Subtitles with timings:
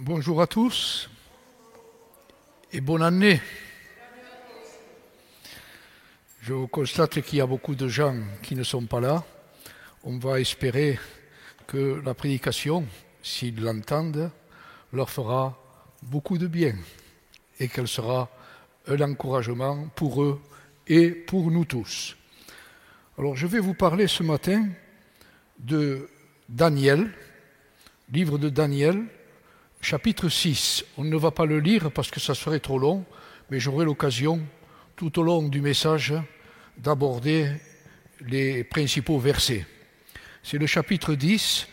[0.00, 1.08] Bonjour à tous
[2.72, 3.40] et bonne année.
[6.42, 9.22] Je constate qu'il y a beaucoup de gens qui ne sont pas là.
[10.02, 10.98] On va espérer
[11.68, 12.84] que la prédication,
[13.22, 14.32] s'ils l'entendent,
[14.92, 15.56] leur fera
[16.02, 16.74] beaucoup de bien
[17.60, 18.28] et qu'elle sera
[18.88, 20.40] un encouragement pour eux
[20.88, 22.16] et pour nous tous.
[23.16, 24.70] Alors je vais vous parler ce matin
[25.60, 26.08] de
[26.48, 27.12] Daniel,
[28.10, 29.06] livre de Daniel,
[29.84, 30.84] chapitre 6.
[30.96, 33.04] On ne va pas le lire parce que ça serait trop long,
[33.50, 34.40] mais j'aurai l'occasion
[34.96, 36.14] tout au long du message
[36.78, 37.50] d'aborder
[38.20, 39.66] les principaux versets.
[40.42, 41.68] C'est le chapitre 10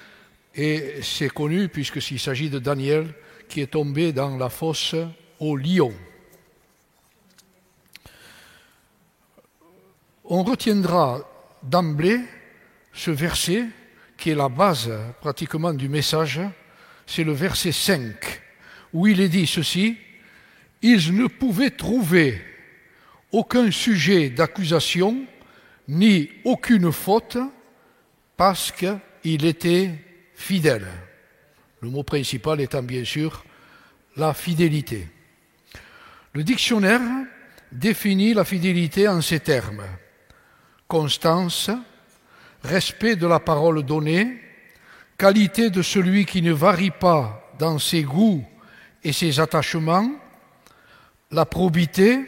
[0.55, 3.13] et c'est connu puisqu'il s'agit de Daniel
[3.48, 4.95] qui est tombé dans la fosse
[5.39, 5.94] au lion.
[10.25, 11.22] On retiendra
[11.64, 12.20] d'emblée
[12.91, 13.67] ce verset
[14.17, 14.91] qui est la base
[15.22, 16.41] pratiquement du message,
[17.12, 18.42] c'est le verset 5,
[18.94, 19.98] où il est dit ceci,
[20.82, 22.42] ils ne pouvaient trouver
[23.34, 25.26] aucun sujet d'accusation
[25.90, 27.38] ni aucune faute
[28.38, 29.92] parce qu'il était
[30.36, 30.88] fidèle.
[31.81, 33.44] Le mot principal étant bien sûr
[34.16, 35.06] la fidélité.
[36.31, 37.02] Le dictionnaire
[37.73, 39.84] définit la fidélité en ces termes.
[40.88, 41.72] Constance,
[42.64, 44.50] respect de la parole donnée,
[45.22, 48.44] qualité de celui qui ne varie pas dans ses goûts
[49.03, 50.09] et ses attachements,
[51.30, 52.22] la probité,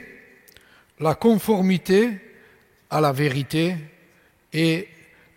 [0.99, 2.11] la conformité
[2.91, 3.75] à la vérité
[4.53, 4.87] et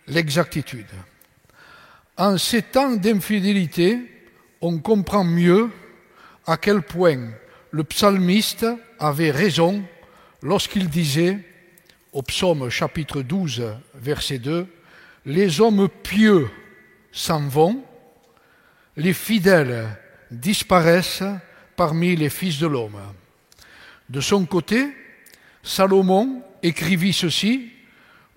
[0.05, 0.85] l'exactitude.
[2.15, 4.01] En ces temps d'infidélité,
[4.61, 5.71] on comprend mieux
[6.45, 7.31] à quel point
[7.71, 8.67] le psalmiste
[8.99, 9.81] avait raison
[10.43, 11.39] lorsqu'il disait
[12.13, 13.63] au psaume chapitre 12,
[13.95, 14.67] verset 2,
[15.25, 16.47] les hommes pieux
[17.17, 17.83] s'en vont,
[18.95, 19.87] les fidèles
[20.29, 21.23] disparaissent
[21.75, 23.01] parmi les fils de l'homme.
[24.09, 24.87] De son côté,
[25.63, 27.71] Salomon écrivit ceci,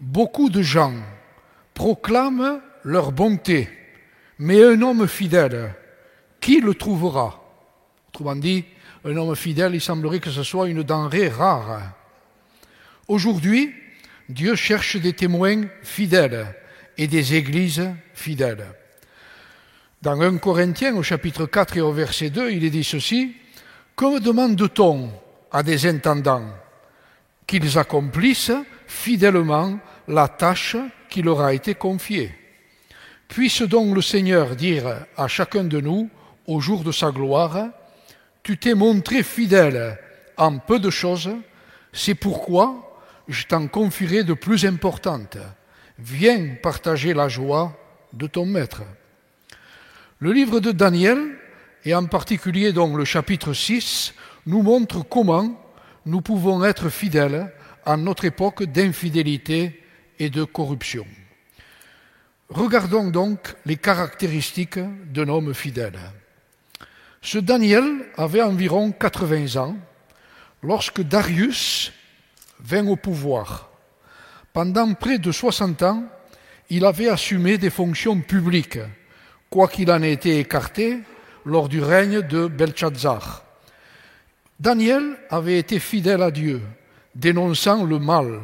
[0.01, 0.95] Beaucoup de gens
[1.75, 3.69] proclament leur bonté,
[4.39, 5.75] mais un homme fidèle,
[6.41, 7.39] qui le trouvera?
[8.09, 8.65] Autrement dit,
[9.05, 11.83] un homme fidèle, il semblerait que ce soit une denrée rare.
[13.09, 13.75] Aujourd'hui,
[14.31, 16.55] Dieu cherche des témoins fidèles
[17.01, 18.67] et des églises fidèles.
[20.03, 23.35] Dans 1 Corinthiens, au chapitre 4 et au verset 2, il est dit ceci
[23.97, 25.11] Que demande-t-on
[25.51, 26.51] à des intendants
[27.47, 28.53] Qu'ils accomplissent
[28.87, 29.79] fidèlement
[30.09, 30.77] la tâche
[31.09, 32.35] qui leur a été confiée?
[33.29, 36.11] Puisse donc le Seigneur dire à chacun de nous,
[36.47, 37.69] au jour de sa gloire,
[38.43, 39.99] Tu t'es montré fidèle
[40.37, 41.31] en peu de choses,
[41.95, 45.39] c'est pourquoi je t'en confierai de plus importantes.
[46.03, 47.77] Viens partager la joie
[48.15, 48.83] de ton maître.
[50.19, 51.19] Le livre de Daniel,
[51.85, 54.15] et en particulier donc le chapitre 6,
[54.47, 55.63] nous montre comment
[56.07, 57.53] nous pouvons être fidèles
[57.85, 59.83] à notre époque d'infidélité
[60.19, 61.07] et de corruption.
[62.49, 64.81] Regardons donc les caractéristiques
[65.13, 65.99] d'un homme fidèle.
[67.23, 69.77] Ce Daniel avait environ 80 ans
[70.63, 71.93] lorsque Darius
[72.59, 73.70] vint au pouvoir.
[74.61, 76.05] Pendant près de 60 ans,
[76.69, 78.79] il avait assumé des fonctions publiques,
[79.49, 80.99] quoiqu'il en ait été écarté
[81.47, 83.43] lors du règne de Belshazzar.
[84.59, 86.61] Daniel avait été fidèle à Dieu,
[87.15, 88.39] dénonçant le mal,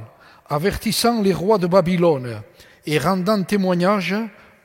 [0.49, 2.41] avertissant les rois de Babylone
[2.87, 4.17] et rendant témoignage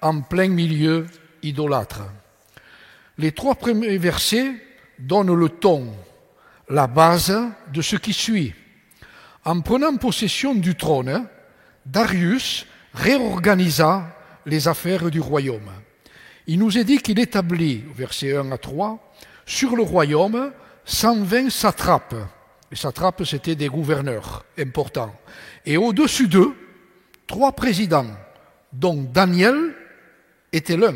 [0.02, 1.06] en plein milieu
[1.44, 2.04] idolâtre.
[3.18, 4.54] Les trois premiers versets
[5.00, 5.94] donnent le ton,
[6.70, 7.38] la base
[7.74, 8.54] de ce qui suit.
[9.44, 11.28] En prenant possession du trône,
[11.92, 14.16] Darius réorganisa
[14.46, 15.70] les affaires du royaume.
[16.48, 19.14] Il nous est dit qu'il établit, versets 1 à 3,
[19.46, 20.54] sur le royaume
[20.86, 22.16] 120 satrapes.
[22.72, 25.14] Les satrapes, c'étaient des gouverneurs importants.
[25.66, 26.56] Et au-dessus d'eux,
[27.28, 28.08] trois présidents,
[28.72, 29.76] dont Daniel
[30.54, 30.96] était l'un.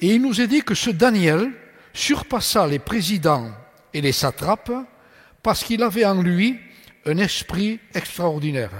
[0.00, 1.52] Et il nous est dit que ce Daniel
[1.92, 3.50] surpassa les présidents
[3.92, 4.72] et les satrapes
[5.42, 6.58] parce qu'il avait en lui
[7.04, 8.70] un esprit extraordinaire.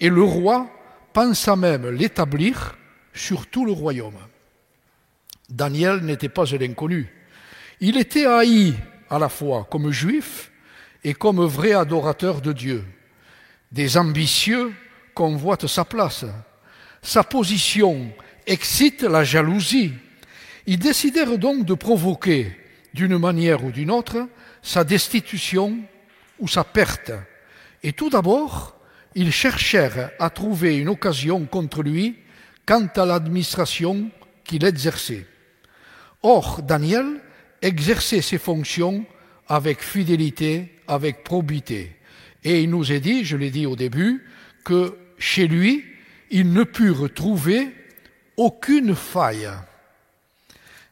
[0.00, 0.70] Et le roi
[1.12, 2.76] pensa même l'établir
[3.12, 4.18] sur tout le royaume.
[5.48, 7.12] Daniel n'était pas un inconnu.
[7.80, 8.74] Il était haï
[9.08, 10.50] à la fois comme juif
[11.02, 12.84] et comme vrai adorateur de Dieu.
[13.72, 14.72] Des ambitieux
[15.14, 16.24] convoitent sa place.
[17.02, 18.12] Sa position
[18.46, 19.92] excite la jalousie.
[20.66, 22.56] Ils décidèrent donc de provoquer,
[22.94, 24.28] d'une manière ou d'une autre,
[24.62, 25.78] sa destitution
[26.38, 27.12] ou sa perte.
[27.82, 28.79] Et tout d'abord,
[29.14, 32.16] ils cherchèrent à trouver une occasion contre lui
[32.66, 34.10] quant à l'administration
[34.44, 35.26] qu'il exerçait.
[36.22, 37.20] Or, Daniel
[37.62, 39.04] exerçait ses fonctions
[39.48, 41.96] avec fidélité, avec probité.
[42.44, 44.24] Et il nous est dit, je l'ai dit au début,
[44.64, 45.84] que chez lui,
[46.30, 47.68] il ne put retrouver
[48.36, 49.50] aucune faille.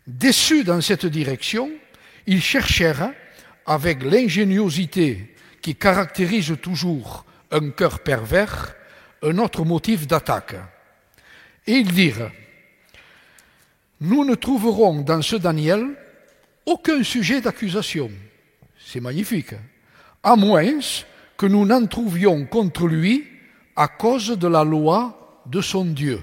[0.07, 1.71] Déçus dans cette direction,
[2.27, 3.13] ils cherchèrent,
[3.67, 8.75] avec l'ingéniosité qui caractérise toujours un cœur pervers,
[9.23, 10.57] un autre motif d'attaque.
[11.67, 12.31] Et ils dirent,
[14.01, 15.87] nous ne trouverons dans ce Daniel
[16.67, 18.11] aucun sujet d'accusation.
[18.79, 19.55] C'est magnifique.
[20.23, 20.79] À moins
[21.37, 23.27] que nous n'en trouvions contre lui
[23.77, 26.23] à cause de la loi de son Dieu.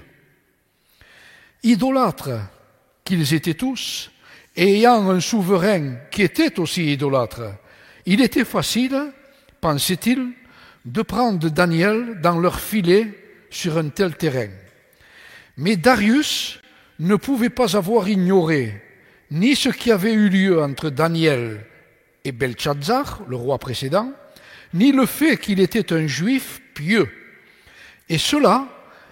[1.62, 2.38] Idolâtres
[3.04, 4.10] qu'ils étaient tous,
[4.56, 7.42] ayant un souverain qui était aussi idolâtre,
[8.04, 9.12] il était facile,
[9.60, 10.32] pensait-il,
[10.86, 13.08] de prendre Daniel dans leur filet
[13.50, 14.48] sur un tel terrain.
[15.56, 16.60] Mais Darius
[17.00, 18.82] ne pouvait pas avoir ignoré
[19.30, 21.66] ni ce qui avait eu lieu entre Daniel
[22.24, 24.12] et Belshazzar, le roi précédent,
[24.74, 27.08] ni le fait qu'il était un juif pieux.
[28.08, 28.68] Et cela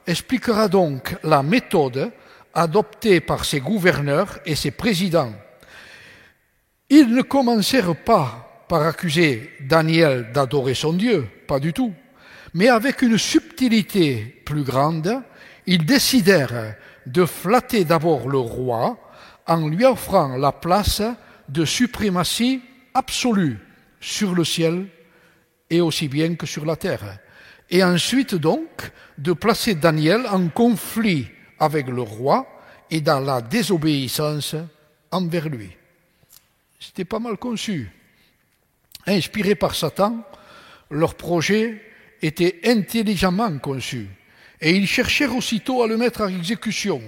[0.06, 2.12] expliquera donc la méthode
[2.55, 5.32] adoptée par ses gouverneurs et ses présidents.
[6.88, 11.93] Ils ne commencèrent pas par accuser Daniel d'adorer son Dieu, pas du tout,
[12.55, 15.22] mais avec une subtilité plus grande,
[15.66, 16.75] ils décidèrent
[17.06, 18.99] de flatter d'abord le roi
[19.46, 21.02] en lui offrant la place
[21.49, 22.62] de suprématie
[22.94, 23.58] absolue
[24.00, 24.87] sur le ciel
[25.69, 27.19] et aussi bien que sur la terre.
[27.70, 31.28] Et ensuite donc de placer Daniel en conflit
[31.58, 32.46] avec le roi
[32.90, 34.56] et dans la désobéissance
[35.11, 35.70] envers lui.
[36.78, 37.90] C'était pas mal conçu.
[39.06, 40.25] Inspiré par Satan,
[40.91, 41.83] leur projet
[42.23, 44.09] était intelligemment conçu.
[44.61, 47.03] Et ils cherchèrent aussitôt à le mettre à exécution.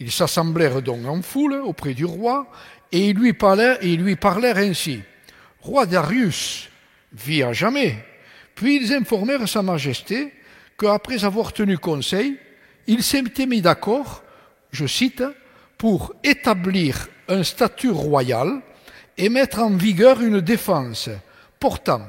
[0.00, 2.50] Ils s'assemblèrent donc en foule auprès du roi
[2.90, 5.00] et ils lui parlèrent, et ils lui parlèrent ainsi.
[5.60, 6.68] Roi Darius,
[7.12, 7.96] vit à jamais.
[8.54, 10.32] Puis ils informèrent Sa Majesté
[10.78, 12.36] qu'après avoir tenu conseil,
[12.86, 14.22] il s'était mis d'accord,
[14.70, 15.22] je cite,
[15.78, 18.60] pour établir un statut royal
[19.18, 21.08] et mettre en vigueur une défense
[21.62, 22.02] portant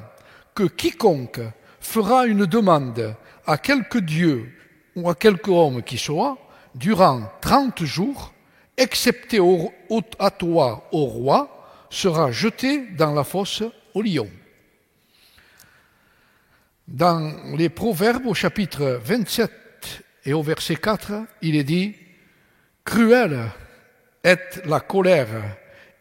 [0.56, 1.40] que quiconque
[1.80, 3.16] fera une demande
[3.46, 4.52] à quelque dieu
[4.96, 6.40] ou à quelque homme qui soit,
[6.74, 8.34] durant trente jours,
[8.76, 9.38] excepté
[10.18, 13.62] à toi, au roi, sera jeté dans la fosse
[13.94, 14.28] au lion.
[16.88, 19.52] Dans les Proverbes au chapitre 27
[20.26, 21.12] et au verset 4,
[21.44, 21.94] il est dit
[22.84, 23.52] Cruelle
[24.24, 25.58] est la colère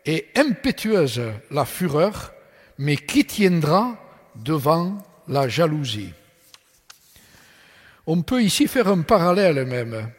[0.07, 1.21] et impétueuse
[1.51, 2.33] la fureur,
[2.83, 3.97] mais qui tiendra
[4.35, 4.99] devant
[5.29, 6.13] la jalousie
[8.09, 10.11] On peut ici faire un parallèle même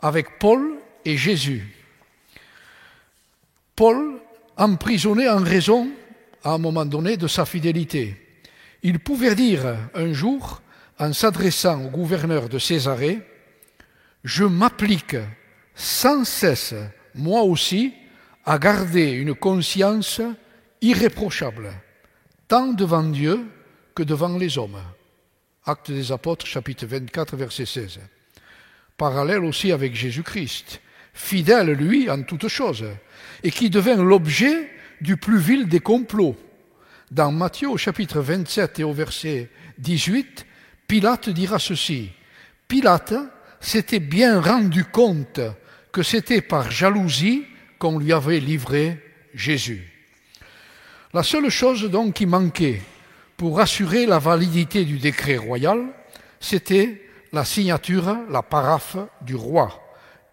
[0.00, 1.74] avec Paul et Jésus.
[3.74, 4.20] Paul
[4.56, 5.90] emprisonné en raison,
[6.44, 8.14] à un moment donné, de sa fidélité.
[8.84, 10.62] Il pouvait dire un jour,
[11.00, 13.22] en s'adressant au gouverneur de Césarée,
[14.22, 15.16] Je m'applique
[15.74, 16.76] sans cesse,
[17.12, 17.92] moi aussi,
[18.46, 20.20] à garder une conscience
[20.80, 21.72] irréprochable,
[22.48, 23.46] tant devant Dieu
[23.94, 24.80] que devant les hommes.
[25.64, 28.00] Acte des Apôtres, chapitre 24, verset 16.
[28.96, 30.80] Parallèle aussi avec Jésus-Christ,
[31.14, 32.84] fidèle, lui, en toutes choses,
[33.42, 34.70] et qui devint l'objet
[35.00, 36.36] du plus vil des complots.
[37.10, 40.46] Dans Matthieu au chapitre 27 et au verset 18,
[40.86, 42.10] Pilate dira ceci.
[42.68, 43.14] Pilate
[43.60, 45.40] s'était bien rendu compte
[45.92, 47.44] que c'était par jalousie
[47.78, 49.93] qu'on lui avait livré Jésus.
[51.14, 52.82] La seule chose donc qui manquait
[53.36, 55.86] pour assurer la validité du décret royal,
[56.40, 57.02] c'était
[57.32, 59.80] la signature, la paraphe du roi.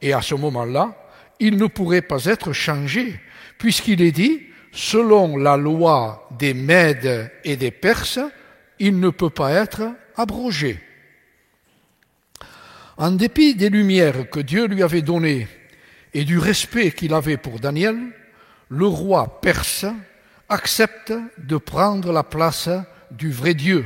[0.02, 0.98] Et à ce moment-là,
[1.40, 3.20] il ne pourrait pas être changé,
[3.60, 8.20] puisqu'il est dit, selon la loi des Mèdes et des Perses,
[8.80, 9.84] il ne peut pas être
[10.16, 10.80] abrogé.
[12.98, 15.48] En dépit des lumières que Dieu lui avait données
[16.16, 18.00] et du respect qu'il avait pour Daniel,
[18.70, 19.86] le roi perse
[20.52, 22.70] accepte de prendre la place
[23.10, 23.86] du vrai Dieu.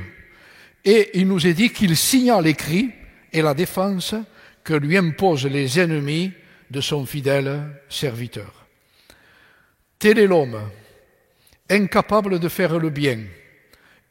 [0.84, 2.92] Et il nous est dit qu'il signa l'écrit
[3.32, 4.16] et la défense
[4.64, 6.32] que lui imposent les ennemis
[6.72, 8.66] de son fidèle serviteur.
[10.00, 10.60] Tel est l'homme,
[11.70, 13.20] incapable de faire le bien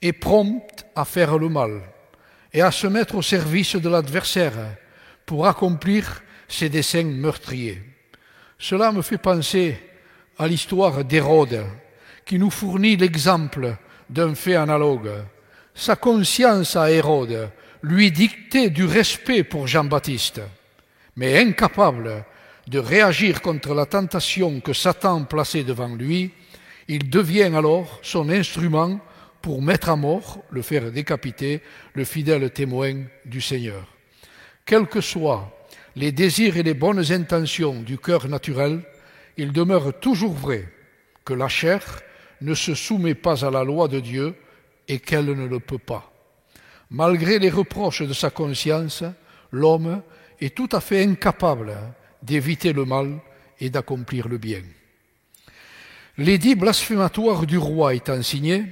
[0.00, 1.82] et prompt à faire le mal
[2.52, 4.76] et à se mettre au service de l'adversaire
[5.26, 7.82] pour accomplir ses desseins meurtriers.
[8.58, 9.76] Cela me fait penser
[10.38, 11.64] à l'histoire d'Hérode,
[12.24, 13.76] qui nous fournit l'exemple
[14.08, 15.10] d'un fait analogue.
[15.74, 17.50] Sa conscience à Hérode
[17.82, 20.40] lui dictait du respect pour Jean-Baptiste,
[21.16, 22.24] mais incapable
[22.68, 26.32] de réagir contre la tentation que Satan plaçait devant lui,
[26.86, 29.00] Il devient alors son instrument
[29.40, 31.62] pour mettre à mort, le faire décapiter,
[31.94, 33.86] le fidèle témoin du Seigneur.
[34.66, 35.50] Quels que soient
[35.96, 38.82] les désirs et les bonnes intentions du cœur naturel,
[39.36, 40.68] il demeure toujours vrai
[41.24, 41.82] que la chair
[42.40, 44.34] ne se soumet pas à la loi de Dieu
[44.88, 46.12] et qu'elle ne le peut pas.
[46.90, 49.02] Malgré les reproches de sa conscience,
[49.50, 50.02] l'homme
[50.40, 51.74] est tout à fait incapable
[52.22, 53.18] d'éviter le mal
[53.60, 54.62] et d'accomplir le bien.
[56.18, 58.64] L'édit blasphématoire du roi étant signé,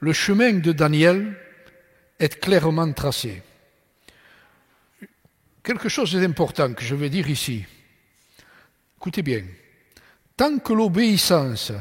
[0.00, 1.36] le chemin de Daniel
[2.18, 3.42] est clairement tracé.
[5.62, 7.64] Quelque chose d'important que je vais dire ici.
[8.96, 9.42] Écoutez bien.
[10.36, 11.72] Tant que l'obéissance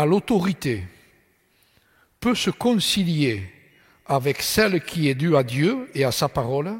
[0.00, 0.82] à l'autorité
[2.20, 3.42] peut se concilier
[4.06, 6.72] avec celle qui est due à Dieu et à sa parole,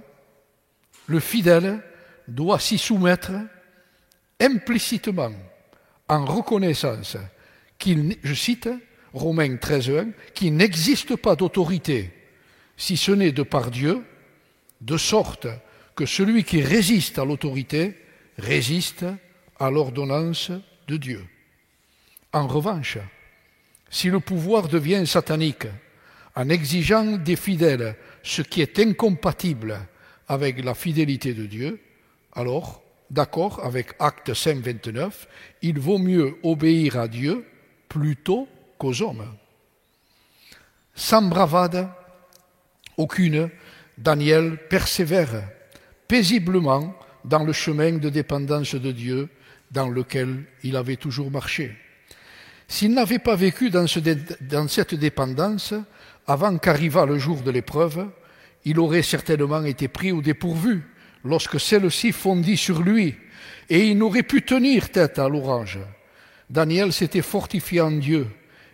[1.06, 1.82] le fidèle
[2.26, 3.32] doit s'y soumettre
[4.40, 5.32] implicitement
[6.08, 7.18] en reconnaissance
[7.78, 8.70] qu'il, je cite
[9.12, 12.14] Romains 13.1, qu'il n'existe pas d'autorité
[12.78, 14.02] si ce n'est de par Dieu,
[14.80, 15.46] de sorte
[15.94, 17.98] que celui qui résiste à l'autorité
[18.38, 19.04] résiste
[19.58, 20.52] à l'ordonnance
[20.88, 21.26] de Dieu.
[22.32, 22.98] En revanche,
[23.90, 25.66] si le pouvoir devient satanique
[26.36, 29.78] en exigeant des fidèles ce qui est incompatible
[30.28, 31.80] avec la fidélité de Dieu,
[32.34, 35.28] alors, d'accord avec Acte 5, 29,
[35.62, 37.44] il vaut mieux obéir à Dieu
[37.88, 39.26] plutôt qu'aux hommes.
[40.94, 41.88] Sans bravade
[42.96, 43.50] aucune,
[43.98, 45.42] Daniel persévère
[46.06, 46.94] paisiblement
[47.24, 49.28] dans le chemin de dépendance de Dieu
[49.70, 51.76] dans lequel il avait toujours marché.
[52.70, 55.74] S'il n'avait pas vécu dans, cette dépendance,
[56.24, 58.06] avant qu'arrivât le jour de l'épreuve,
[58.64, 60.84] il aurait certainement été pris au dépourvu
[61.24, 63.16] lorsque celle-ci fondit sur lui,
[63.68, 65.80] et il n'aurait pu tenir tête à l'orage.
[66.48, 68.28] Daniel s'était fortifié en Dieu,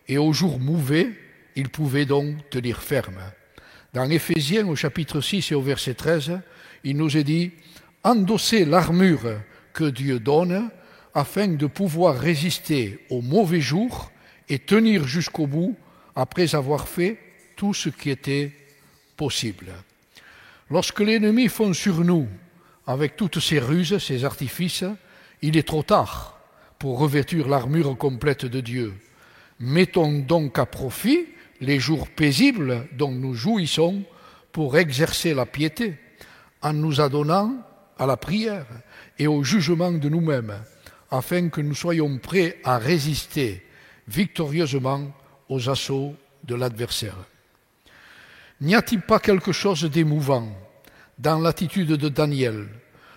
[0.06, 1.18] et au jour mouvé,
[1.56, 3.22] il pouvait donc tenir ferme.
[3.94, 6.38] Dans Éphésiens au chapitre 6 et au verset 13,
[6.84, 7.50] il nous est dit
[8.04, 9.40] Endossez l'armure
[9.72, 10.68] que Dieu donne
[11.16, 14.12] afin de pouvoir résister aux mauvais jours
[14.50, 15.74] et tenir jusqu'au bout
[16.14, 17.16] après avoir fait
[17.56, 18.52] tout ce qui était
[19.16, 19.72] possible.
[20.70, 22.28] Lorsque l'ennemi fond sur nous
[22.86, 24.84] avec toutes ses ruses, ses artifices,
[25.40, 26.38] il est trop tard
[26.78, 28.92] pour revêtir l'armure complète de Dieu.
[29.58, 31.24] Mettons donc à profit
[31.62, 34.02] les jours paisibles dont nous jouissons
[34.52, 35.94] pour exercer la piété
[36.60, 37.54] en nous adonnant
[37.98, 38.66] à la prière
[39.18, 40.52] et au jugement de nous-mêmes,
[41.10, 43.62] afin que nous soyons prêts à résister
[44.08, 45.12] victorieusement
[45.48, 47.16] aux assauts de l'adversaire.
[48.60, 50.48] N'y a-t-il pas quelque chose d'émouvant
[51.18, 52.66] dans l'attitude de Daniel,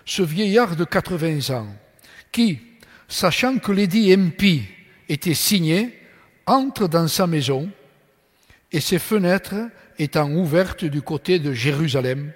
[0.04, 1.68] ce vieillard de 80 ans,
[2.32, 2.58] qui,
[3.08, 4.62] sachant que l'édit MP
[5.08, 5.98] était signé,
[6.46, 7.70] entre dans sa maison
[8.72, 9.68] et ses fenêtres
[9.98, 12.32] étant ouvertes du côté de Jérusalem,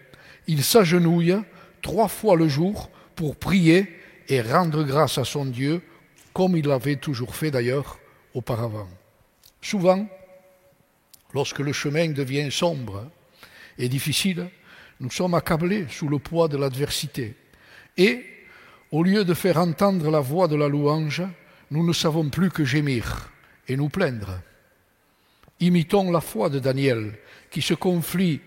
[0.46, 1.36] il s'agenouille
[1.82, 5.82] trois fois le jour pour prier et rendre grâce à son Dieu,
[6.32, 7.98] comme il l'avait toujours fait d'ailleurs
[8.34, 8.88] auparavant.
[9.60, 10.06] Souvent,
[11.32, 13.10] lorsque le chemin devient sombre
[13.78, 14.48] et difficile,
[15.00, 17.34] nous sommes accablés sous le poids de l'adversité.
[17.96, 18.24] Et,
[18.90, 21.22] au lieu de faire entendre la voix de la louange,
[21.70, 23.30] nous ne savons plus que gémir
[23.66, 24.40] et nous plaindre.
[25.60, 27.18] Imitons la foi de Daniel,
[27.50, 28.40] qui se conflit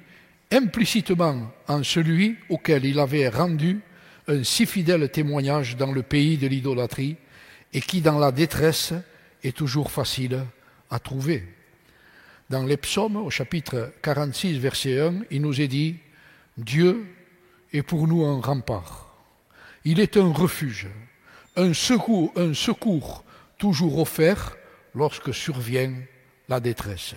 [0.51, 3.81] implicitement en celui auquel il avait rendu
[4.27, 7.15] un si fidèle témoignage dans le pays de l'idolâtrie
[7.73, 8.93] et qui, dans la détresse,
[9.43, 10.45] est toujours facile
[10.89, 11.43] à trouver.
[12.49, 15.97] Dans les psaumes, au chapitre 46, verset 1, il nous est dit
[16.57, 17.05] Dieu
[17.73, 19.13] est pour nous un rempart.
[19.85, 20.87] Il est un refuge,
[21.55, 23.23] un secours, un secours
[23.57, 24.55] toujours offert
[24.95, 25.93] lorsque survient
[26.49, 27.15] la détresse.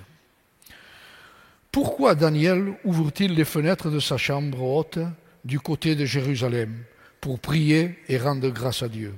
[1.72, 4.98] Pourquoi Daniel ouvre-t-il les fenêtres de sa chambre haute
[5.44, 6.84] du côté de Jérusalem?
[7.20, 9.14] Pour prier et rendre grâce à Dieu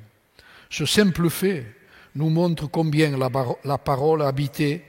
[0.70, 1.66] Ce simple fait
[2.14, 4.82] nous montre combien la, parole habitait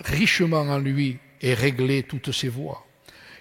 [0.00, 2.84] richement en lui et réglait toutes ses voies.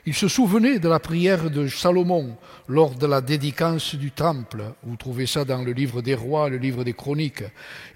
[0.06, 2.38] Il se souvenait de la prière de Salomon
[2.68, 4.64] lors de la dédicace du temple.
[4.84, 7.44] Vous trouvez ça dans le livre des rois, le livre des chroniques.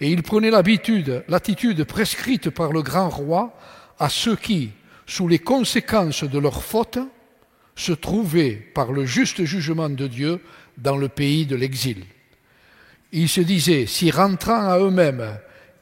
[0.01, 3.53] Et il prenait l'habitude, l'attitude prescrite par le grand roi
[3.97, 4.71] à ceux qui,
[5.05, 6.99] sous les conséquences de leurs fautes,
[7.75, 10.41] se trouvaient par le juste jugement de Dieu
[10.81, 12.03] dans le pays de l'exil.
[13.11, 15.37] Il se disait, si rentrant à eux-mêmes,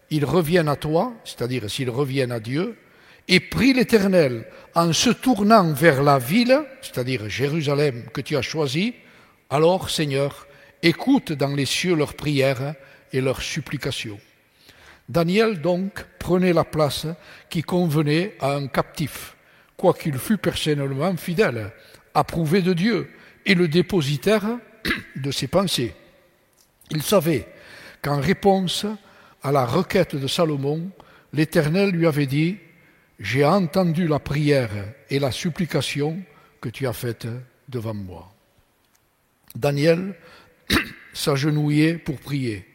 [0.09, 2.75] ils reviennent à toi, c'est-à-dire s'ils reviennent à Dieu,
[3.27, 8.95] et prie l'Éternel en se tournant vers la ville, c'est-à-dire Jérusalem que tu as choisie,
[9.49, 10.47] alors Seigneur,
[10.81, 12.73] écoute dans les cieux leurs prières
[13.13, 14.19] et leurs supplications.
[15.07, 17.07] Daniel donc prenait la place
[17.49, 19.35] qui convenait à un captif,
[19.77, 21.71] quoiqu'il fût personnellement fidèle,
[22.13, 23.09] approuvé de Dieu
[23.45, 24.57] et le dépositaire
[25.15, 25.93] de ses pensées.
[26.91, 27.47] Il savait
[28.01, 28.85] qu'en réponse
[29.43, 30.89] à la requête de Salomon,
[31.33, 32.57] l'Éternel lui avait dit,
[33.19, 34.71] J'ai entendu la prière
[35.09, 36.19] et la supplication
[36.61, 37.27] que tu as faites
[37.67, 38.31] devant moi.
[39.55, 40.15] Daniel
[41.13, 42.65] s'agenouillait pour prier.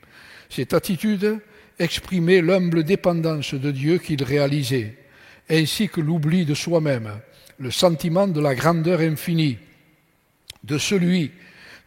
[0.49, 1.41] Cette attitude
[1.79, 4.97] exprimait l'humble dépendance de Dieu qu'il réalisait,
[5.51, 7.11] ainsi que l'oubli de soi-même,
[7.59, 9.59] le sentiment de la grandeur infinie,
[10.63, 11.33] de celui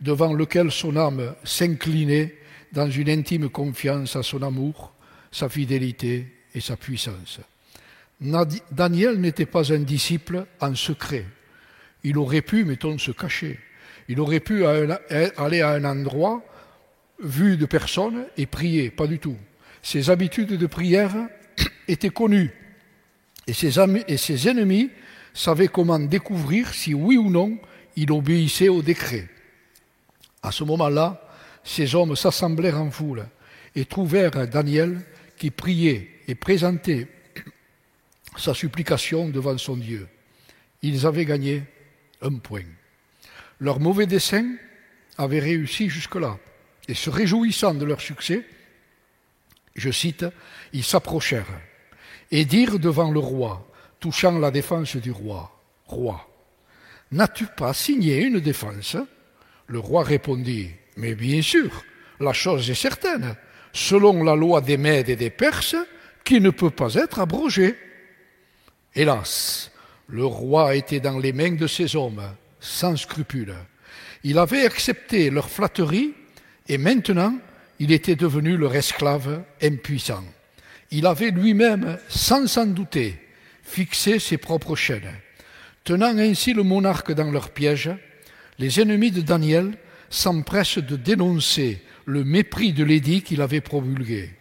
[0.02, 2.36] devant lequel son âme s'inclinait
[2.72, 4.94] dans une intime confiance à son amour,
[5.32, 7.40] sa fidélité et sa puissance.
[8.20, 11.26] Daniel n'était pas un disciple en secret.
[12.04, 13.60] Il aurait pu, mettons, se cacher.
[14.08, 16.44] Il aurait pu aller à un endroit
[17.20, 18.90] vu de personne et prier.
[18.90, 19.38] Pas du tout.
[19.82, 21.14] Ses habitudes de prière
[21.88, 22.52] étaient connues.
[23.46, 24.90] Et ses, amis, et ses ennemis
[25.34, 27.58] savaient comment découvrir si oui ou non
[27.96, 29.28] il obéissait au décret.
[30.48, 31.22] À ce moment-là,
[31.66, 33.26] ces hommes s'assemblèrent en foule
[33.76, 35.02] et trouvèrent Daniel
[35.36, 37.10] qui priait et présentait
[38.38, 40.08] sa supplication devant son Dieu.
[40.82, 41.64] Ils avaient gagné
[42.22, 42.64] un point.
[43.60, 44.56] Leur mauvais dessein
[45.18, 46.38] avait réussi jusque-là.
[46.88, 48.46] Et se réjouissant de leur succès,
[49.76, 50.26] je cite,
[50.72, 51.60] ils s'approchèrent
[52.32, 55.52] et dirent devant le roi, touchant la défense du roi,
[55.88, 56.26] Roi,
[57.12, 58.96] n'as-tu pas signé une défense?
[59.68, 61.84] Le roi répondit, Mais bien sûr,
[62.20, 63.36] la chose est certaine,
[63.74, 65.76] selon la loi des Mèdes et des Perses,
[66.24, 67.76] qui ne peut pas être abrogée.
[68.96, 69.72] Hélas,
[70.08, 72.24] le roi était dans les mains de ces hommes,
[72.60, 73.56] sans scrupule.
[74.24, 76.14] Il avait accepté leur flatterie
[76.68, 77.38] et maintenant
[77.80, 80.24] il était devenu leur esclave impuissant.
[80.92, 83.20] Il avait lui-même, sans s'en douter,
[83.62, 85.14] fixé ses propres chaînes.
[85.84, 87.92] Tenant ainsi le monarque dans leur piège,
[88.60, 89.78] les ennemis de Daniel
[90.10, 94.32] s'empressent de dénoncer le mépris de l'édit qu'il avait promulgué.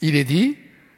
[0.00, 0.56] Il est dit,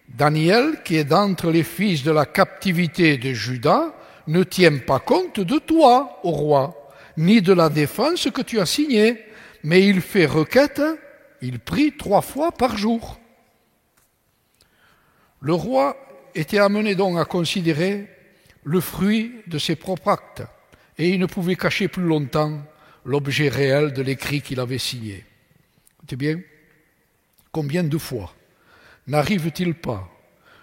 [0.09, 3.95] Daniel, qui est d'entre les fils de la captivité de Juda,
[4.27, 8.67] ne tient pas compte de toi, ô roi, ni de la défense que tu as
[8.67, 9.25] signée,
[9.63, 10.83] mais il fait requête,
[11.43, 13.19] il prie trois fois par jour.
[15.41, 15.97] Le roi
[16.35, 18.09] était amené donc à considérer
[18.65, 20.43] le fruit de ses propres actes,
[20.99, 22.61] et il ne pouvait cacher plus longtemps
[23.05, 25.25] l'objet réel de l'écrit qu'il avait signé.
[26.09, 26.41] C'est bien
[27.53, 28.35] Combien de fois
[29.07, 30.09] n'arrive-t-il pas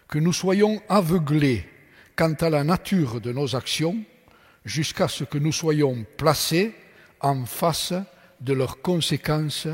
[0.07, 1.67] que nous soyons aveuglés
[2.15, 3.97] quant à la nature de nos actions
[4.63, 6.75] jusqu'à ce que nous soyons placés
[7.21, 7.93] en face
[8.41, 9.67] de leurs conséquences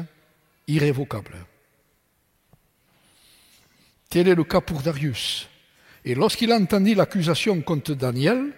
[0.68, 1.46] irrévocables?
[4.10, 5.50] Tel est le cas pour Darius.
[6.04, 8.54] Et lorsqu'il entendit l'accusation contre Daniel,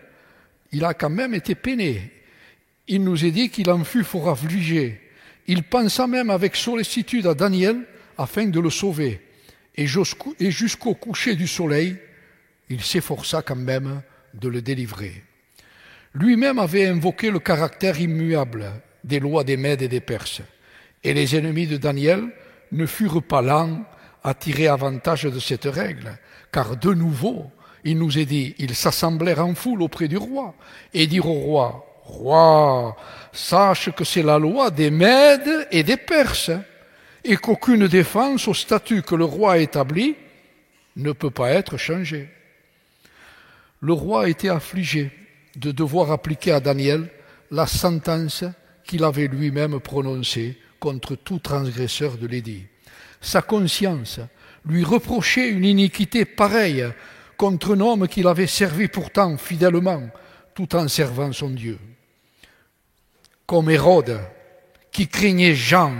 [0.73, 2.11] il a quand même été peiné.
[2.87, 4.99] Il nous est dit qu'il en fut fort affligé.
[5.47, 7.77] Il pensa même avec sollicitude à Daniel
[8.17, 9.21] afin de le sauver.
[9.75, 11.97] Et jusqu'au coucher du soleil,
[12.69, 14.01] il s'efforça quand même
[14.33, 15.23] de le délivrer.
[16.15, 18.71] Lui-même avait invoqué le caractère immuable
[19.03, 20.41] des lois des Mèdes et des Perses,
[21.03, 22.29] et les ennemis de Daniel
[22.71, 23.83] ne furent pas lents
[24.23, 26.17] à tirer avantage de cette règle,
[26.51, 27.51] car de nouveau,
[27.83, 30.53] il nous est dit, ils s'assemblèrent en foule auprès du roi
[30.93, 32.97] et dirent au roi, Roi,
[33.31, 36.51] sache que c'est la loi des Mèdes et des Perses,
[37.23, 40.15] et qu'aucune défense au statut que le roi a établi
[40.97, 42.29] ne peut pas être changée.
[43.79, 45.11] Le roi était affligé
[45.55, 47.09] de devoir appliquer à Daniel
[47.51, 48.43] la sentence
[48.83, 52.65] qu'il avait lui-même prononcée contre tout transgresseur de l'édit.
[53.21, 54.19] Sa conscience
[54.65, 56.85] lui reprochait une iniquité pareille
[57.43, 60.01] contre un homme qu'il avait servi pourtant fidèlement,
[60.55, 61.77] tout en servant son Dieu.
[63.45, 64.17] Comme Hérode,
[64.93, 65.91] qui craignait Jean,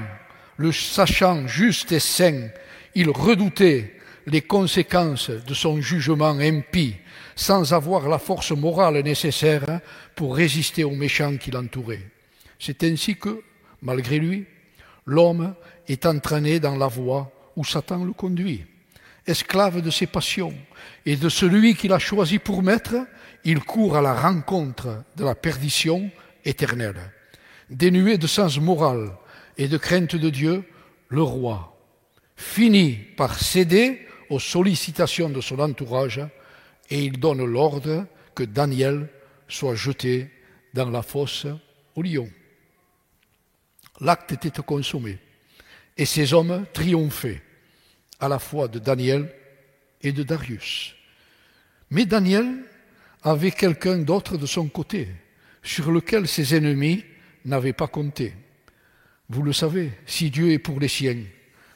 [0.56, 2.48] le sachant juste et saint,
[2.96, 3.94] il redoutait
[4.26, 6.96] les conséquences de son jugement impie
[7.36, 9.82] sans avoir la force morale nécessaire
[10.16, 12.10] pour résister aux méchants qui l'entouraient.
[12.58, 13.42] C'est ainsi que,
[13.82, 14.46] malgré lui,
[15.06, 15.56] l'homme
[15.90, 18.64] est entraîné dans la voie où Satan le conduit.
[19.26, 20.54] Esclave de ses passions
[21.06, 22.96] et de celui qu'il a choisi pour maître,
[23.46, 26.12] il court à la rencontre de la perdition
[26.44, 27.12] éternelle.
[27.70, 29.12] Dénué de sens moral
[29.58, 30.64] et de crainte de Dieu,
[31.08, 31.78] le roi
[32.36, 36.22] finit par céder aux sollicitations de son entourage
[36.90, 38.06] et il donne l'ordre
[38.36, 39.10] que Daniel
[39.48, 40.30] soit jeté
[40.74, 41.48] dans la fosse
[41.96, 42.30] au lion.
[44.02, 45.20] L'acte était consommé
[45.98, 47.42] et ces hommes triomphaient.
[48.24, 49.30] À la fois de Daniel
[50.02, 50.96] et de Darius.
[51.90, 52.64] Mais Daniel
[53.22, 55.10] avait quelqu'un d'autre de son côté,
[55.62, 57.04] sur lequel ses ennemis
[57.44, 58.34] n'avaient pas compté.
[59.28, 61.22] Vous le savez, si Dieu est pour les siens,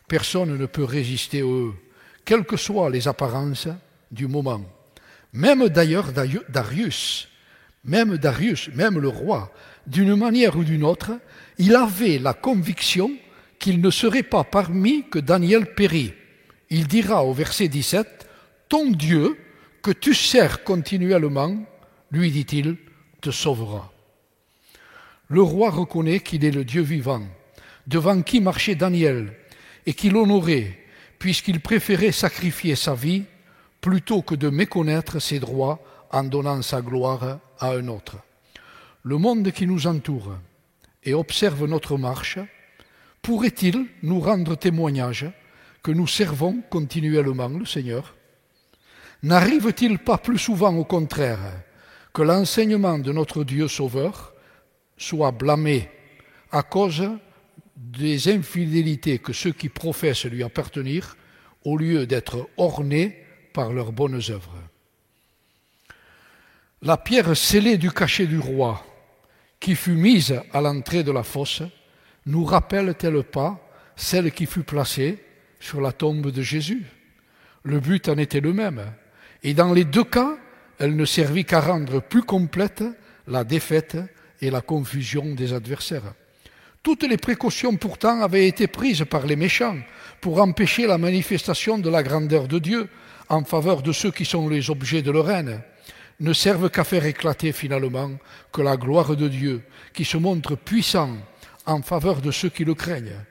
[0.08, 1.74] personne ne peut résister eux,
[2.24, 3.68] quelles que soient les apparences
[4.10, 4.64] du moment.
[5.34, 7.28] Même d'ailleurs Darius,
[7.84, 9.52] même Darius, même le roi,
[9.86, 11.12] d'une manière ou d'une autre,
[11.58, 13.12] il avait la conviction
[13.60, 16.14] qu'il ne serait pas parmi que Daniel périt.
[16.70, 18.28] Il dira au verset 17,
[18.70, 19.38] Ton Dieu,
[19.82, 21.56] que tu sers continuellement,
[22.12, 22.78] lui dit-il,
[23.22, 23.92] te sauvera.
[25.30, 27.24] Le roi reconnaît qu'il est le Dieu vivant,
[27.86, 29.34] devant qui marchait Daniel,
[29.86, 30.78] et qu'il honorait,
[31.20, 33.24] puisqu'il préférait sacrifier sa vie
[33.82, 35.80] plutôt que de méconnaître ses droits
[36.12, 38.18] en donnant sa gloire à un autre.
[39.04, 40.38] Le monde qui nous entoure
[41.04, 42.40] et observe notre marche
[43.22, 45.26] pourrait-il nous rendre témoignage
[45.84, 48.16] que nous servons continuellement le Seigneur.
[49.24, 51.40] N'arrive-t-il pas plus souvent au contraire
[52.14, 54.34] que l'enseignement de notre Dieu Sauveur
[54.98, 55.90] soit blâmé
[56.52, 57.10] à cause
[57.76, 61.16] des infidélités que ceux qui professent lui appartenir,
[61.64, 64.56] au lieu d'être ornés par leurs bonnes œuvres?
[66.82, 68.86] La pierre scellée du cachet du roi,
[69.60, 71.64] qui fut mise à l'entrée de la fosse,
[72.26, 73.60] nous rappelle-t-elle pas
[73.96, 75.18] celle qui fut placée
[75.60, 76.84] sur la tombe de Jésus
[77.64, 78.82] Le but en était le même.
[79.44, 80.38] Et dans les deux cas,
[80.80, 82.84] elle ne servit qu'à rendre plus complète
[83.28, 83.98] la défaite
[84.42, 86.14] et la confusion des adversaires.
[86.84, 89.78] Toutes les précautions pourtant avaient été prises par les méchants
[90.22, 92.90] pour empêcher la manifestation de la grandeur de Dieu
[93.30, 95.62] en faveur de ceux qui sont les objets de leur haine,
[96.20, 98.12] ne servent qu'à faire éclater finalement
[98.52, 99.62] que la gloire de Dieu,
[99.94, 101.18] qui se montre puissant
[101.66, 103.22] en faveur de ceux qui le craignent.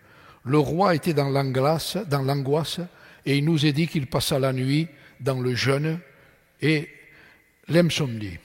[0.46, 2.80] Le roi était dans l'angoisse, dans l'angoisse,
[3.24, 4.86] et il nous est dit qu'il passa la nuit
[5.18, 5.98] dans le jeûne
[6.62, 6.88] et
[7.66, 8.38] l'insomnie.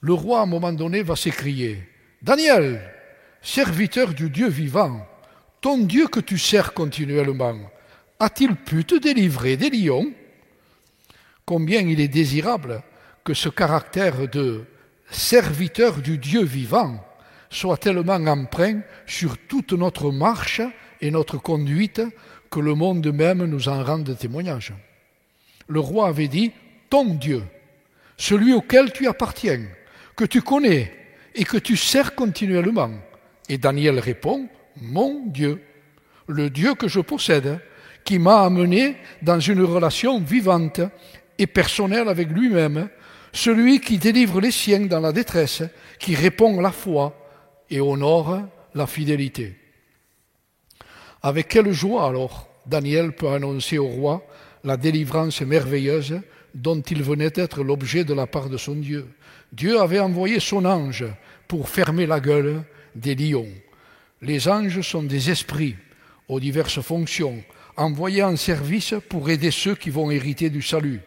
[0.00, 1.86] Le roi, à un moment donné, va s'écrier
[2.22, 2.80] Daniel,
[3.42, 5.06] serviteur du Dieu vivant,
[5.60, 7.58] ton Dieu que tu sers continuellement,
[8.18, 10.10] a-t-il pu te délivrer des lions?
[11.44, 12.82] Combien il est désirable
[13.22, 14.64] que ce caractère de
[15.10, 17.04] serviteur du Dieu vivant
[17.50, 20.62] soit tellement emprunt sur toute notre marche
[21.02, 22.00] et notre conduite
[22.50, 24.72] que le monde même nous en rende témoignage.
[25.68, 26.52] Le roi avait dit,
[26.88, 27.42] ton Dieu,
[28.16, 29.62] celui auquel tu appartiens,
[30.16, 30.92] que tu connais
[31.34, 32.90] et que tu sers continuellement.
[33.48, 34.48] Et Daniel répond,
[34.80, 35.60] mon Dieu,
[36.28, 37.58] le Dieu que je possède,
[38.04, 40.80] qui m'a amené dans une relation vivante
[41.38, 42.88] et personnelle avec lui-même,
[43.32, 45.62] celui qui délivre les siens dans la détresse,
[45.98, 47.16] qui répond à la foi
[47.70, 48.40] et honore
[48.74, 49.61] la fidélité.
[51.22, 54.26] Avec quelle joie alors Daniel peut annoncer au roi
[54.64, 56.20] la délivrance merveilleuse
[56.54, 59.06] dont il venait être l'objet de la part de son Dieu.
[59.52, 61.04] Dieu avait envoyé son ange
[61.46, 62.64] pour fermer la gueule
[62.96, 63.48] des lions.
[64.20, 65.76] Les anges sont des esprits
[66.28, 67.42] aux diverses fonctions,
[67.76, 71.00] envoyés en service pour aider ceux qui vont hériter du salut.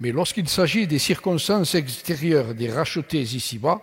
[0.00, 3.82] Mais lorsqu'il s'agit des circonstances extérieures des rachetés ici-bas,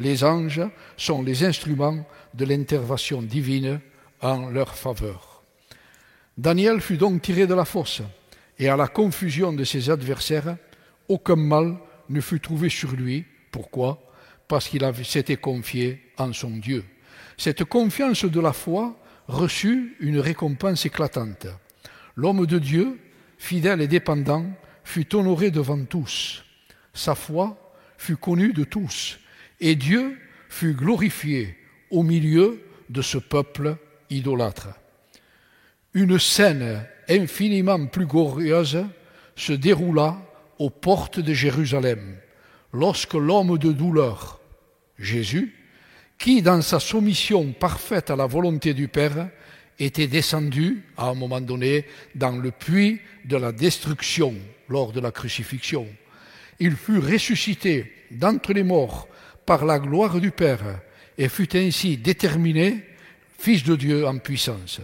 [0.00, 0.62] les anges
[0.96, 3.80] sont les instruments de l'intervention divine
[4.20, 5.42] en leur faveur.
[6.36, 8.02] Daniel fut donc tiré de la fosse,
[8.58, 10.56] et à la confusion de ses adversaires,
[11.08, 11.76] aucun mal
[12.08, 13.24] ne fut trouvé sur lui.
[13.50, 14.02] Pourquoi?
[14.46, 16.84] Parce qu'il s'était confié en son Dieu.
[17.36, 21.46] Cette confiance de la foi reçut une récompense éclatante.
[22.16, 22.98] L'homme de Dieu,
[23.36, 24.46] fidèle et dépendant,
[24.84, 26.44] fut honoré devant tous.
[26.94, 29.18] Sa foi fut connue de tous,
[29.60, 31.56] et Dieu fut glorifié
[31.90, 33.76] au milieu de ce peuple
[34.10, 34.68] idolâtre.
[35.94, 38.84] Une scène infiniment plus glorieuse
[39.36, 40.18] se déroula
[40.58, 42.16] aux portes de Jérusalem,
[42.72, 44.40] lorsque l'homme de douleur,
[44.98, 45.54] Jésus,
[46.18, 49.28] qui, dans sa soumission parfaite à la volonté du Père,
[49.78, 54.34] était descendu, à un moment donné, dans le puits de la destruction
[54.68, 55.86] lors de la crucifixion.
[56.58, 59.06] Il fut ressuscité d'entre les morts
[59.46, 60.80] par la gloire du Père
[61.16, 62.84] et fut ainsi déterminé
[63.38, 64.80] Fils de Dieu en puissance.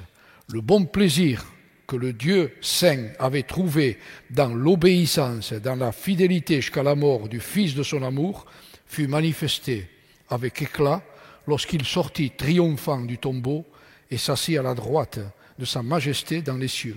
[0.52, 1.44] Le bon plaisir
[1.88, 3.98] que le Dieu saint avait trouvé
[4.30, 8.46] dans l'obéissance, dans la fidélité jusqu'à la mort du Fils de son amour,
[8.86, 9.90] fut manifesté
[10.30, 11.02] avec éclat
[11.48, 13.66] lorsqu'il sortit triomphant du tombeau
[14.08, 15.18] et s'assit à la droite
[15.58, 16.96] de sa majesté dans les cieux.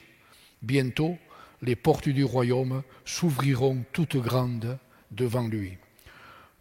[0.62, 1.18] Bientôt,
[1.64, 4.78] les portes du royaume s'ouvriront toutes grandes
[5.10, 5.74] devant lui.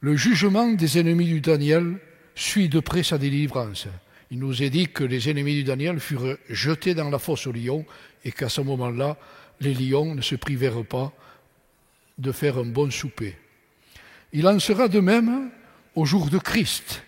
[0.00, 1.98] Le jugement des ennemis du Daniel
[2.34, 3.88] suit de près sa délivrance.
[4.30, 7.52] Il nous est dit que les ennemis du Daniel furent jetés dans la fosse au
[7.52, 7.84] lion
[8.24, 9.16] et qu'à ce moment-là,
[9.60, 11.12] les lions ne se privèrent pas
[12.18, 13.36] de faire un bon souper.
[14.32, 15.50] Il en sera de même
[15.94, 17.02] au jour de Christ,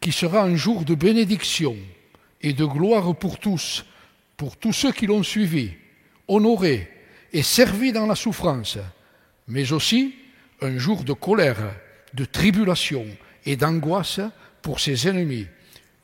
[0.00, 1.76] qui sera un jour de bénédiction
[2.42, 3.84] et de gloire pour tous,
[4.36, 5.72] pour tous ceux qui l'ont suivi,
[6.28, 6.90] honoré
[7.32, 8.78] et servi dans la souffrance,
[9.48, 10.14] mais aussi
[10.60, 11.74] un jour de colère,
[12.14, 13.06] de tribulation
[13.44, 14.20] et d'angoisse
[14.62, 15.46] pour ses ennemis.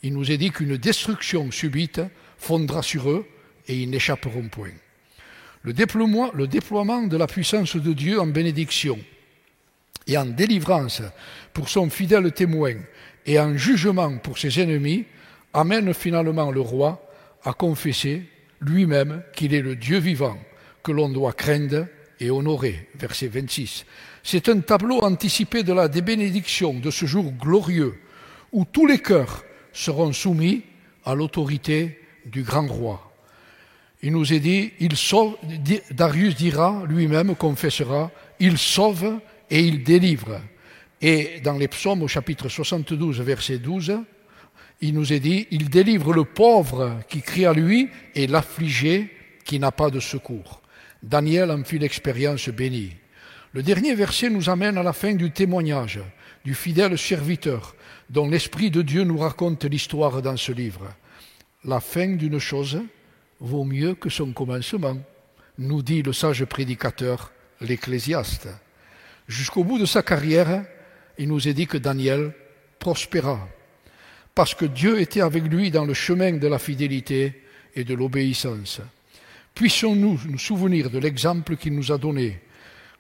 [0.03, 2.01] Il nous est dit qu'une destruction subite
[2.37, 3.27] fondra sur eux
[3.69, 4.73] et ils n'échapperont point.
[5.63, 8.99] Le déploiement, de la puissance de Dieu en bénédiction
[10.09, 11.03] et en délivrance
[11.53, 12.75] pour son fidèle témoin
[13.27, 15.05] et en jugement pour ses ennemis
[15.55, 17.09] amène finalement le roi
[17.45, 18.25] à confesser
[18.61, 20.37] lui-même qu'il est le Dieu vivant
[20.83, 21.87] que l'on doit craindre
[22.19, 22.89] et honorer.
[22.97, 23.85] Verset 26.
[24.25, 27.95] C'est un tableau anticipé de la bénédiction de ce jour glorieux
[28.51, 30.63] où tous les cœurs seront soumis
[31.05, 33.13] à l'autorité du grand roi.
[34.03, 34.95] Il nous est dit, il
[35.93, 40.41] Darius dira lui-même, confessera, il sauve et il délivre.
[41.01, 44.01] Et dans les psaumes au chapitre 72, verset 12,
[44.81, 49.11] il nous est dit, il délivre le pauvre qui crie à lui et l'affligé
[49.45, 50.63] qui n'a pas de secours.
[51.03, 52.97] Daniel en fit l'expérience bénie.
[53.53, 56.01] Le dernier verset nous amène à la fin du témoignage
[56.45, 57.77] du fidèle serviteur
[58.13, 60.93] dont l'Esprit de Dieu nous raconte l'histoire dans ce livre.
[61.65, 62.79] La fin d'une chose
[63.41, 64.99] vaut mieux que son commencement,
[65.59, 68.49] nous dit le sage prédicateur, l'Ecclésiaste.
[69.29, 70.65] Jusqu'au bout de sa carrière,
[71.19, 72.35] il nous est dit que Daniel
[72.79, 73.49] prospéra,
[74.35, 77.43] parce que Dieu était avec lui dans le chemin de la fidélité
[77.75, 78.83] et de l'obéissance.
[79.55, 82.41] Puissions-nous nous souvenir de l'exemple qu'il nous a donné,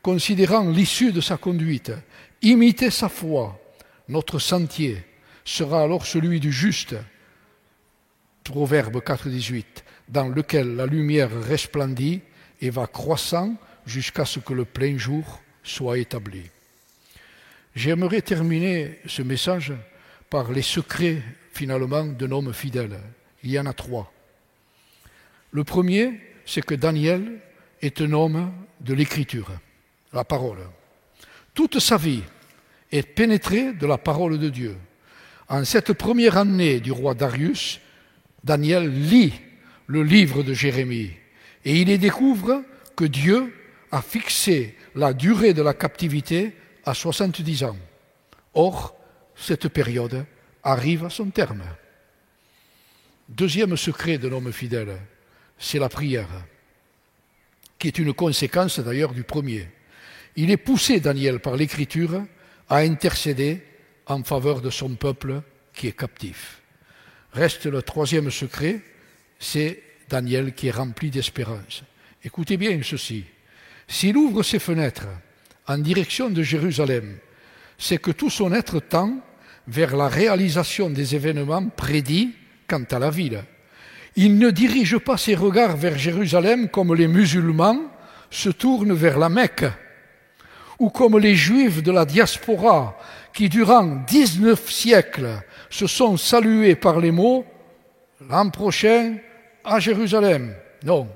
[0.01, 1.92] considérant l'issue de sa conduite,
[2.40, 3.62] imiter sa foi,
[4.08, 5.04] notre sentier
[5.44, 6.94] sera alors celui du juste.
[8.44, 9.64] Proverbe 4.18,
[10.08, 12.20] dans lequel la lumière resplendit
[12.60, 16.42] et va croissant jusqu'à ce que le plein jour soit établi.
[17.74, 19.72] J'aimerais terminer ce message
[20.28, 22.98] par les secrets finalement d'un homme fidèle.
[23.42, 24.12] Il y en a trois.
[25.52, 27.40] Le premier, c'est que Daniel
[27.80, 29.50] est un homme de l'écriture,
[30.12, 30.66] la parole.
[31.54, 32.22] Toute sa vie
[32.92, 34.76] est pénétrée de la parole de Dieu.
[35.48, 37.81] En cette première année du roi Darius,
[38.44, 39.33] Daniel lit
[39.87, 41.11] le livre de Jérémie
[41.64, 42.62] et il y découvre
[42.94, 43.55] que Dieu
[43.90, 46.52] a fixé la durée de la captivité
[46.85, 47.76] à 70 ans.
[48.55, 48.96] Or,
[49.35, 50.24] cette période
[50.62, 51.62] arrive à son terme.
[53.28, 54.96] Deuxième secret de l'homme fidèle,
[55.59, 56.28] c'est la prière,
[57.78, 59.68] qui est une conséquence d'ailleurs du premier.
[60.37, 62.22] Il est poussé, Daniel, par l'Écriture,
[62.68, 63.62] à intercéder
[64.07, 65.42] en faveur de son peuple
[65.75, 66.61] qui est captif.
[67.33, 68.81] Reste le troisième secret,
[69.38, 71.83] c'est Daniel qui est rempli d'espérance.
[72.25, 73.25] Écoutez bien ceci.
[73.88, 75.09] S'il ouvre ses fenêtres
[75.66, 77.18] en direction de Jérusalem,
[77.79, 79.18] c'est que tout son être tend
[79.66, 82.35] vers la réalisation des événements prédits
[82.68, 83.44] quant à la ville.
[84.16, 87.81] Il ne dirige pas ses regards vers Jérusalem comme les musulmans
[88.31, 89.64] se tournent vers la Mecque,
[90.82, 92.98] ou comme les juifs de la diaspora
[93.32, 95.40] qui, durant 19 siècles,
[95.70, 97.44] se sont salués par les mots
[98.28, 99.14] l'an prochain
[99.62, 100.56] à Jérusalem.
[100.84, 101.06] Non,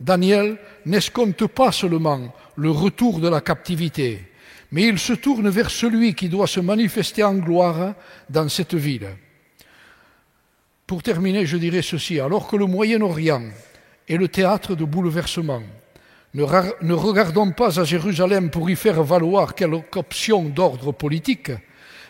[0.00, 4.32] Daniel n'escompte pas seulement le retour de la captivité,
[4.70, 7.92] mais il se tourne vers celui qui doit se manifester en gloire
[8.30, 9.10] dans cette ville.
[10.86, 13.44] Pour terminer, je dirais ceci, alors que le Moyen-Orient
[14.08, 15.62] est le théâtre de bouleversements,
[16.34, 21.52] ne, regardons pas à Jérusalem pour y faire valoir quelque option d'ordre politique,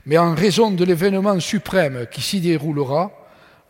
[0.06, 3.10] mais en raison de l'événement suprême qui s'y déroulera,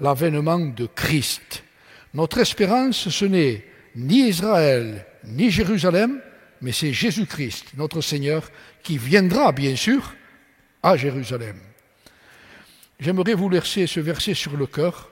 [0.01, 1.65] l'avènement de Christ.
[2.13, 3.65] Notre espérance, ce n'est
[3.97, 6.21] ni Israël, ni Jérusalem,
[6.61, 8.51] mais c'est Jésus-Christ, notre Seigneur,
[8.83, 10.15] qui viendra, bien sûr,
[10.83, 11.57] à Jérusalem.
[13.01, 15.11] J'aimerais vous laisser ce verset sur le cœur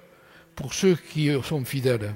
[0.54, 2.12] pour ceux qui sont fidèles.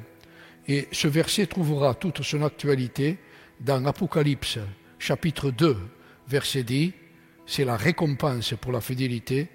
[0.66, 3.18] Et ce verset trouvera toute son actualité
[3.60, 4.58] dans Apocalypse,
[4.98, 5.76] chapitre 2,
[6.28, 6.92] verset 10.
[7.46, 9.48] C'est la récompense pour la fidélité.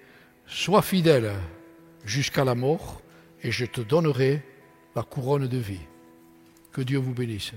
[0.46, 1.32] Sois fidèle
[2.04, 3.02] jusqu'à la mort,
[3.42, 4.42] et je te donnerai
[4.94, 5.80] la couronne de vie.
[6.72, 7.52] Que Dieu vous bénisse.